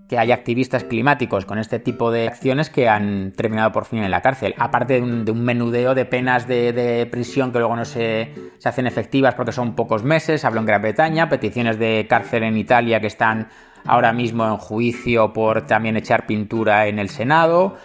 que 0.08 0.18
hay 0.18 0.30
activistas 0.30 0.84
climáticos 0.84 1.44
con 1.44 1.58
este 1.58 1.78
tipo 1.78 2.10
de 2.10 2.28
acciones 2.28 2.70
que 2.70 2.88
han 2.88 3.32
terminado 3.32 3.72
por 3.72 3.86
fin 3.86 4.04
en 4.04 4.10
la 4.10 4.22
cárcel, 4.22 4.54
aparte 4.58 5.00
de 5.00 5.30
un, 5.32 5.44
menudeo 5.44 5.94
de 5.94 6.04
penas 6.04 6.46
de, 6.46 7.08
prisión 7.10 7.52
que 7.52 7.58
luego 7.58 7.76
no 7.76 7.84
se, 7.84 8.32
se, 8.58 8.68
hacen 8.68 8.86
efectivas 8.86 9.34
porque 9.34 9.52
son 9.52 9.74
pocos 9.74 10.04
meses, 10.04 10.44
hablo 10.44 10.60
en 10.60 10.66
Gran 10.66 10.82
Bretaña, 10.82 11.28
peticiones 11.28 11.78
de 11.78 12.06
cárcel 12.08 12.44
en 12.44 12.56
Italia 12.56 13.00
que 13.00 13.08
están 13.08 13.48
ahora 13.84 14.12
mismo 14.12 14.46
en 14.46 14.56
juicio 14.56 15.32
por 15.32 15.66
también 15.66 15.96
echar 15.96 16.26
pintura 16.26 16.86
en 16.86 16.98
el 16.98 17.08
Senado. 17.08 17.76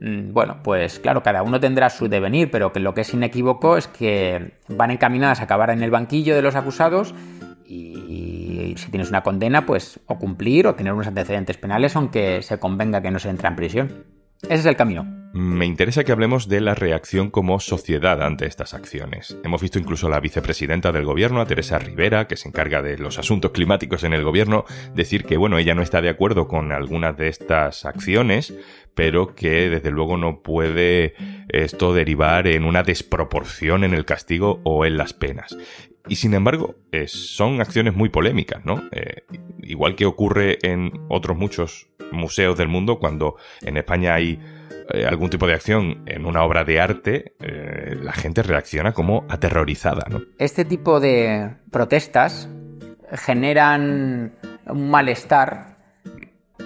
Mm, 0.00 0.32
bueno, 0.32 0.58
pues 0.62 1.00
claro, 1.00 1.22
cada 1.22 1.42
uno 1.42 1.58
tendrá 1.58 1.90
su 1.90 2.08
devenir, 2.08 2.50
pero 2.50 2.72
que 2.72 2.80
lo 2.80 2.94
que 2.94 3.00
es 3.00 3.14
inequívoco 3.14 3.76
es 3.76 3.88
que 3.88 4.52
van 4.68 4.90
encaminadas 4.90 5.40
a 5.40 5.44
acabar 5.44 5.70
en 5.70 5.82
el 5.82 5.90
banquillo 5.90 6.34
de 6.36 6.42
los 6.42 6.54
acusados 6.54 7.14
y 7.66 8.41
si 8.76 8.90
tienes 8.90 9.08
una 9.08 9.22
condena, 9.22 9.66
pues 9.66 10.00
o 10.06 10.18
cumplir 10.18 10.66
o 10.66 10.74
tener 10.74 10.92
unos 10.92 11.06
antecedentes 11.06 11.56
penales, 11.56 11.96
aunque 11.96 12.42
se 12.42 12.58
convenga 12.58 13.02
que 13.02 13.10
no 13.10 13.18
se 13.18 13.30
entra 13.30 13.48
en 13.48 13.56
prisión. 13.56 14.04
Ese 14.42 14.54
es 14.54 14.66
el 14.66 14.76
camino. 14.76 15.06
Me 15.34 15.64
interesa 15.64 16.04
que 16.04 16.12
hablemos 16.12 16.46
de 16.46 16.60
la 16.60 16.74
reacción 16.74 17.30
como 17.30 17.58
sociedad 17.58 18.22
ante 18.22 18.44
estas 18.44 18.74
acciones. 18.74 19.38
Hemos 19.44 19.62
visto 19.62 19.78
incluso 19.78 20.08
a 20.08 20.10
la 20.10 20.20
vicepresidenta 20.20 20.92
del 20.92 21.06
gobierno, 21.06 21.40
a 21.40 21.46
Teresa 21.46 21.78
Rivera, 21.78 22.26
que 22.26 22.36
se 22.36 22.48
encarga 22.48 22.82
de 22.82 22.98
los 22.98 23.18
asuntos 23.18 23.52
climáticos 23.52 24.04
en 24.04 24.12
el 24.12 24.24
gobierno, 24.24 24.66
decir 24.94 25.24
que, 25.24 25.38
bueno, 25.38 25.56
ella 25.56 25.74
no 25.74 25.80
está 25.80 26.02
de 26.02 26.10
acuerdo 26.10 26.48
con 26.48 26.70
algunas 26.70 27.16
de 27.16 27.28
estas 27.28 27.86
acciones, 27.86 28.52
pero 28.94 29.34
que 29.34 29.70
desde 29.70 29.90
luego 29.90 30.18
no 30.18 30.42
puede 30.42 31.14
esto 31.48 31.94
derivar 31.94 32.46
en 32.46 32.64
una 32.64 32.82
desproporción 32.82 33.84
en 33.84 33.94
el 33.94 34.04
castigo 34.04 34.60
o 34.64 34.84
en 34.84 34.98
las 34.98 35.14
penas. 35.14 35.56
Y 36.08 36.16
sin 36.16 36.34
embargo, 36.34 36.74
eh, 36.90 37.06
son 37.06 37.60
acciones 37.60 37.94
muy 37.94 38.08
polémicas, 38.08 38.64
¿no? 38.64 38.82
Eh, 38.90 39.24
igual 39.62 39.94
que 39.94 40.06
ocurre 40.06 40.58
en 40.62 40.92
otros 41.08 41.36
muchos 41.36 41.88
museos 42.10 42.58
del 42.58 42.68
mundo, 42.68 42.98
cuando 42.98 43.36
en 43.62 43.76
España 43.76 44.14
hay 44.14 44.40
eh, 44.92 45.06
algún 45.06 45.30
tipo 45.30 45.46
de 45.46 45.54
acción 45.54 46.02
en 46.06 46.26
una 46.26 46.42
obra 46.42 46.64
de 46.64 46.80
arte, 46.80 47.34
la 47.38 48.12
gente 48.12 48.42
reacciona 48.42 48.92
como 48.92 49.24
aterrorizada. 49.28 50.04
Este 50.38 50.64
tipo 50.64 50.98
de 50.98 51.54
protestas 51.70 52.48
generan 53.12 54.34
un 54.66 54.90
malestar 54.90 55.76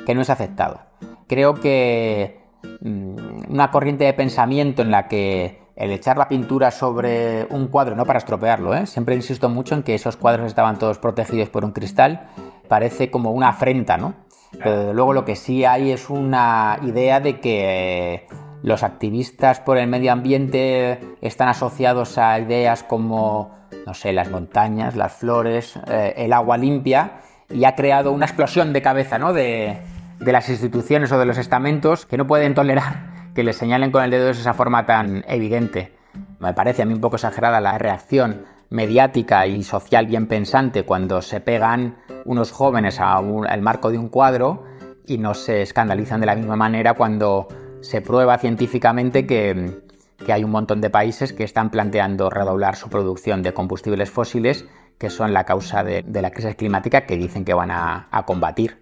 que 0.06 0.14
no 0.14 0.22
es 0.22 0.30
aceptado. 0.30 0.80
Creo 1.28 1.54
que 1.54 2.40
mm, 2.80 3.50
una 3.52 3.70
corriente 3.70 4.04
de 4.04 4.14
pensamiento 4.14 4.82
en 4.82 4.90
la 4.90 5.08
que 5.08 5.65
el 5.76 5.90
echar 5.92 6.16
la 6.16 6.28
pintura 6.28 6.70
sobre 6.70 7.46
un 7.50 7.68
cuadro, 7.68 7.94
no 7.94 8.06
para 8.06 8.18
estropearlo, 8.18 8.74
¿eh? 8.74 8.86
siempre 8.86 9.14
insisto 9.14 9.50
mucho 9.50 9.74
en 9.74 9.82
que 9.82 9.94
esos 9.94 10.16
cuadros 10.16 10.46
estaban 10.46 10.78
todos 10.78 10.98
protegidos 10.98 11.50
por 11.50 11.64
un 11.64 11.72
cristal, 11.72 12.28
parece 12.66 13.10
como 13.10 13.30
una 13.30 13.50
afrenta, 13.50 13.98
¿no? 13.98 14.14
Pero 14.62 14.94
luego 14.94 15.12
lo 15.12 15.26
que 15.26 15.36
sí 15.36 15.66
hay 15.66 15.90
es 15.90 16.08
una 16.08 16.78
idea 16.82 17.20
de 17.20 17.40
que 17.40 18.26
los 18.62 18.82
activistas 18.82 19.60
por 19.60 19.76
el 19.76 19.86
medio 19.86 20.12
ambiente 20.12 20.98
están 21.20 21.48
asociados 21.48 22.16
a 22.16 22.38
ideas 22.38 22.82
como, 22.82 23.54
no 23.86 23.92
sé, 23.92 24.14
las 24.14 24.30
montañas, 24.30 24.96
las 24.96 25.12
flores, 25.12 25.78
eh, 25.88 26.14
el 26.16 26.32
agua 26.32 26.56
limpia, 26.56 27.20
y 27.50 27.64
ha 27.64 27.74
creado 27.74 28.12
una 28.12 28.24
explosión 28.24 28.72
de 28.72 28.80
cabeza, 28.80 29.18
¿no? 29.18 29.34
De, 29.34 29.76
de 30.20 30.32
las 30.32 30.48
instituciones 30.48 31.12
o 31.12 31.18
de 31.18 31.26
los 31.26 31.36
estamentos 31.36 32.06
que 32.06 32.16
no 32.16 32.26
pueden 32.26 32.54
tolerar 32.54 33.15
que 33.36 33.44
le 33.44 33.52
señalen 33.52 33.92
con 33.92 34.02
el 34.02 34.10
dedo 34.10 34.24
de 34.24 34.30
esa 34.30 34.54
forma 34.54 34.86
tan 34.86 35.22
evidente. 35.28 35.92
Me 36.40 36.54
parece 36.54 36.80
a 36.80 36.86
mí 36.86 36.94
un 36.94 37.02
poco 37.02 37.16
exagerada 37.16 37.60
la 37.60 37.76
reacción 37.76 38.46
mediática 38.70 39.46
y 39.46 39.62
social 39.62 40.06
bien 40.06 40.26
pensante 40.26 40.84
cuando 40.84 41.20
se 41.20 41.40
pegan 41.40 41.98
unos 42.24 42.50
jóvenes 42.50 42.98
al 42.98 43.60
marco 43.60 43.90
de 43.90 43.98
un 43.98 44.08
cuadro 44.08 44.64
y 45.06 45.18
no 45.18 45.34
se 45.34 45.60
escandalizan 45.60 46.18
de 46.20 46.26
la 46.26 46.34
misma 46.34 46.56
manera 46.56 46.94
cuando 46.94 47.46
se 47.82 48.00
prueba 48.00 48.38
científicamente 48.38 49.26
que, 49.26 49.84
hay 50.26 50.42
un 50.42 50.50
montón 50.50 50.80
de 50.80 50.88
países 50.88 51.34
que 51.34 51.44
están 51.44 51.70
planteando 51.70 52.30
redoblar 52.30 52.74
su 52.74 52.88
producción 52.88 53.42
de 53.42 53.52
combustibles 53.52 54.10
fósiles 54.10 54.64
que 54.96 55.10
son 55.10 55.34
la 55.34 55.44
causa 55.44 55.84
de, 55.84 56.02
la 56.10 56.30
crisis 56.30 56.56
climática 56.56 57.02
que 57.02 57.18
dicen 57.18 57.44
que 57.44 57.52
van 57.52 57.70
a, 57.70 58.08
a 58.10 58.24
combatir. 58.24 58.80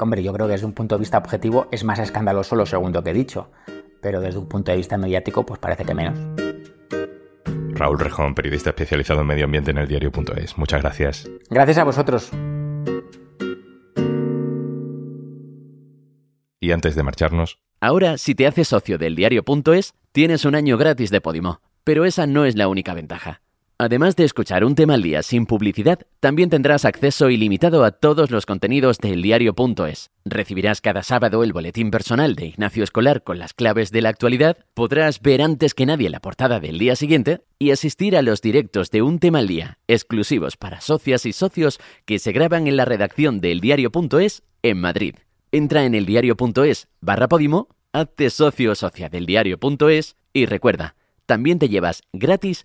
Hombre, 0.00 0.24
yo 0.24 0.32
creo 0.32 0.46
que 0.46 0.54
desde 0.54 0.66
un 0.66 0.72
punto 0.72 0.96
de 0.96 1.00
vista 1.00 1.18
objetivo 1.18 1.68
es 1.70 1.84
más 1.84 2.00
escandaloso 2.00 2.56
lo 2.56 2.66
segundo 2.66 3.04
que 3.04 3.10
he 3.10 3.14
dicho 3.14 3.48
pero 4.06 4.20
desde 4.20 4.38
un 4.38 4.46
punto 4.46 4.70
de 4.70 4.76
vista 4.76 4.96
mediático 4.96 5.44
pues 5.44 5.58
parece 5.58 5.84
que 5.84 5.92
menos. 5.92 6.16
Raúl 7.72 7.98
Rejón, 7.98 8.36
periodista 8.36 8.70
especializado 8.70 9.22
en 9.22 9.26
medio 9.26 9.46
ambiente 9.46 9.72
en 9.72 9.78
el 9.78 9.88
diario.es. 9.88 10.56
Muchas 10.56 10.80
gracias. 10.80 11.28
Gracias 11.50 11.78
a 11.78 11.82
vosotros. 11.82 12.30
Y 16.60 16.70
antes 16.70 16.94
de 16.94 17.02
marcharnos, 17.02 17.58
Ahora, 17.80 18.16
si 18.16 18.36
te 18.36 18.46
haces 18.46 18.68
socio 18.68 18.96
del 18.96 19.16
diario.es, 19.16 19.92
tienes 20.12 20.44
un 20.44 20.54
año 20.54 20.78
gratis 20.78 21.10
de 21.10 21.20
Podimo. 21.20 21.60
Pero 21.82 22.04
esa 22.04 22.28
no 22.28 22.44
es 22.44 22.54
la 22.54 22.68
única 22.68 22.94
ventaja. 22.94 23.42
Además 23.78 24.16
de 24.16 24.24
escuchar 24.24 24.64
un 24.64 24.74
tema 24.74 24.94
al 24.94 25.02
día 25.02 25.22
sin 25.22 25.44
publicidad, 25.44 25.98
también 26.18 26.48
tendrás 26.48 26.86
acceso 26.86 27.28
ilimitado 27.28 27.84
a 27.84 27.90
todos 27.90 28.30
los 28.30 28.46
contenidos 28.46 28.96
del 28.96 29.20
diario.es. 29.20 30.10
Recibirás 30.24 30.80
cada 30.80 31.02
sábado 31.02 31.44
el 31.44 31.52
boletín 31.52 31.90
personal 31.90 32.36
de 32.36 32.46
Ignacio 32.46 32.82
Escolar 32.82 33.22
con 33.22 33.38
las 33.38 33.52
claves 33.52 33.90
de 33.92 34.00
la 34.00 34.08
actualidad, 34.08 34.56
podrás 34.72 35.20
ver 35.20 35.42
antes 35.42 35.74
que 35.74 35.84
nadie 35.84 36.08
la 36.08 36.20
portada 36.20 36.58
del 36.58 36.78
día 36.78 36.96
siguiente 36.96 37.42
y 37.58 37.70
asistir 37.70 38.16
a 38.16 38.22
los 38.22 38.40
directos 38.40 38.90
de 38.90 39.02
un 39.02 39.18
tema 39.18 39.40
al 39.40 39.46
día, 39.46 39.78
exclusivos 39.88 40.56
para 40.56 40.80
socias 40.80 41.26
y 41.26 41.34
socios 41.34 41.78
que 42.06 42.18
se 42.18 42.32
graban 42.32 42.68
en 42.68 42.78
la 42.78 42.86
redacción 42.86 43.42
del 43.42 43.60
diario.es 43.60 44.42
en 44.62 44.80
Madrid. 44.80 45.16
Entra 45.52 45.84
en 45.84 45.94
eldiario.es 45.94 46.88
barra 47.02 47.28
Podimo, 47.28 47.68
hazte 47.92 48.30
socio 48.30 48.72
o 48.72 48.74
socia 48.74 49.10
del 49.10 49.26
diario.es 49.26 50.16
y 50.32 50.46
recuerda, 50.46 50.96
también 51.26 51.58
te 51.58 51.68
llevas 51.68 52.00
gratis 52.14 52.64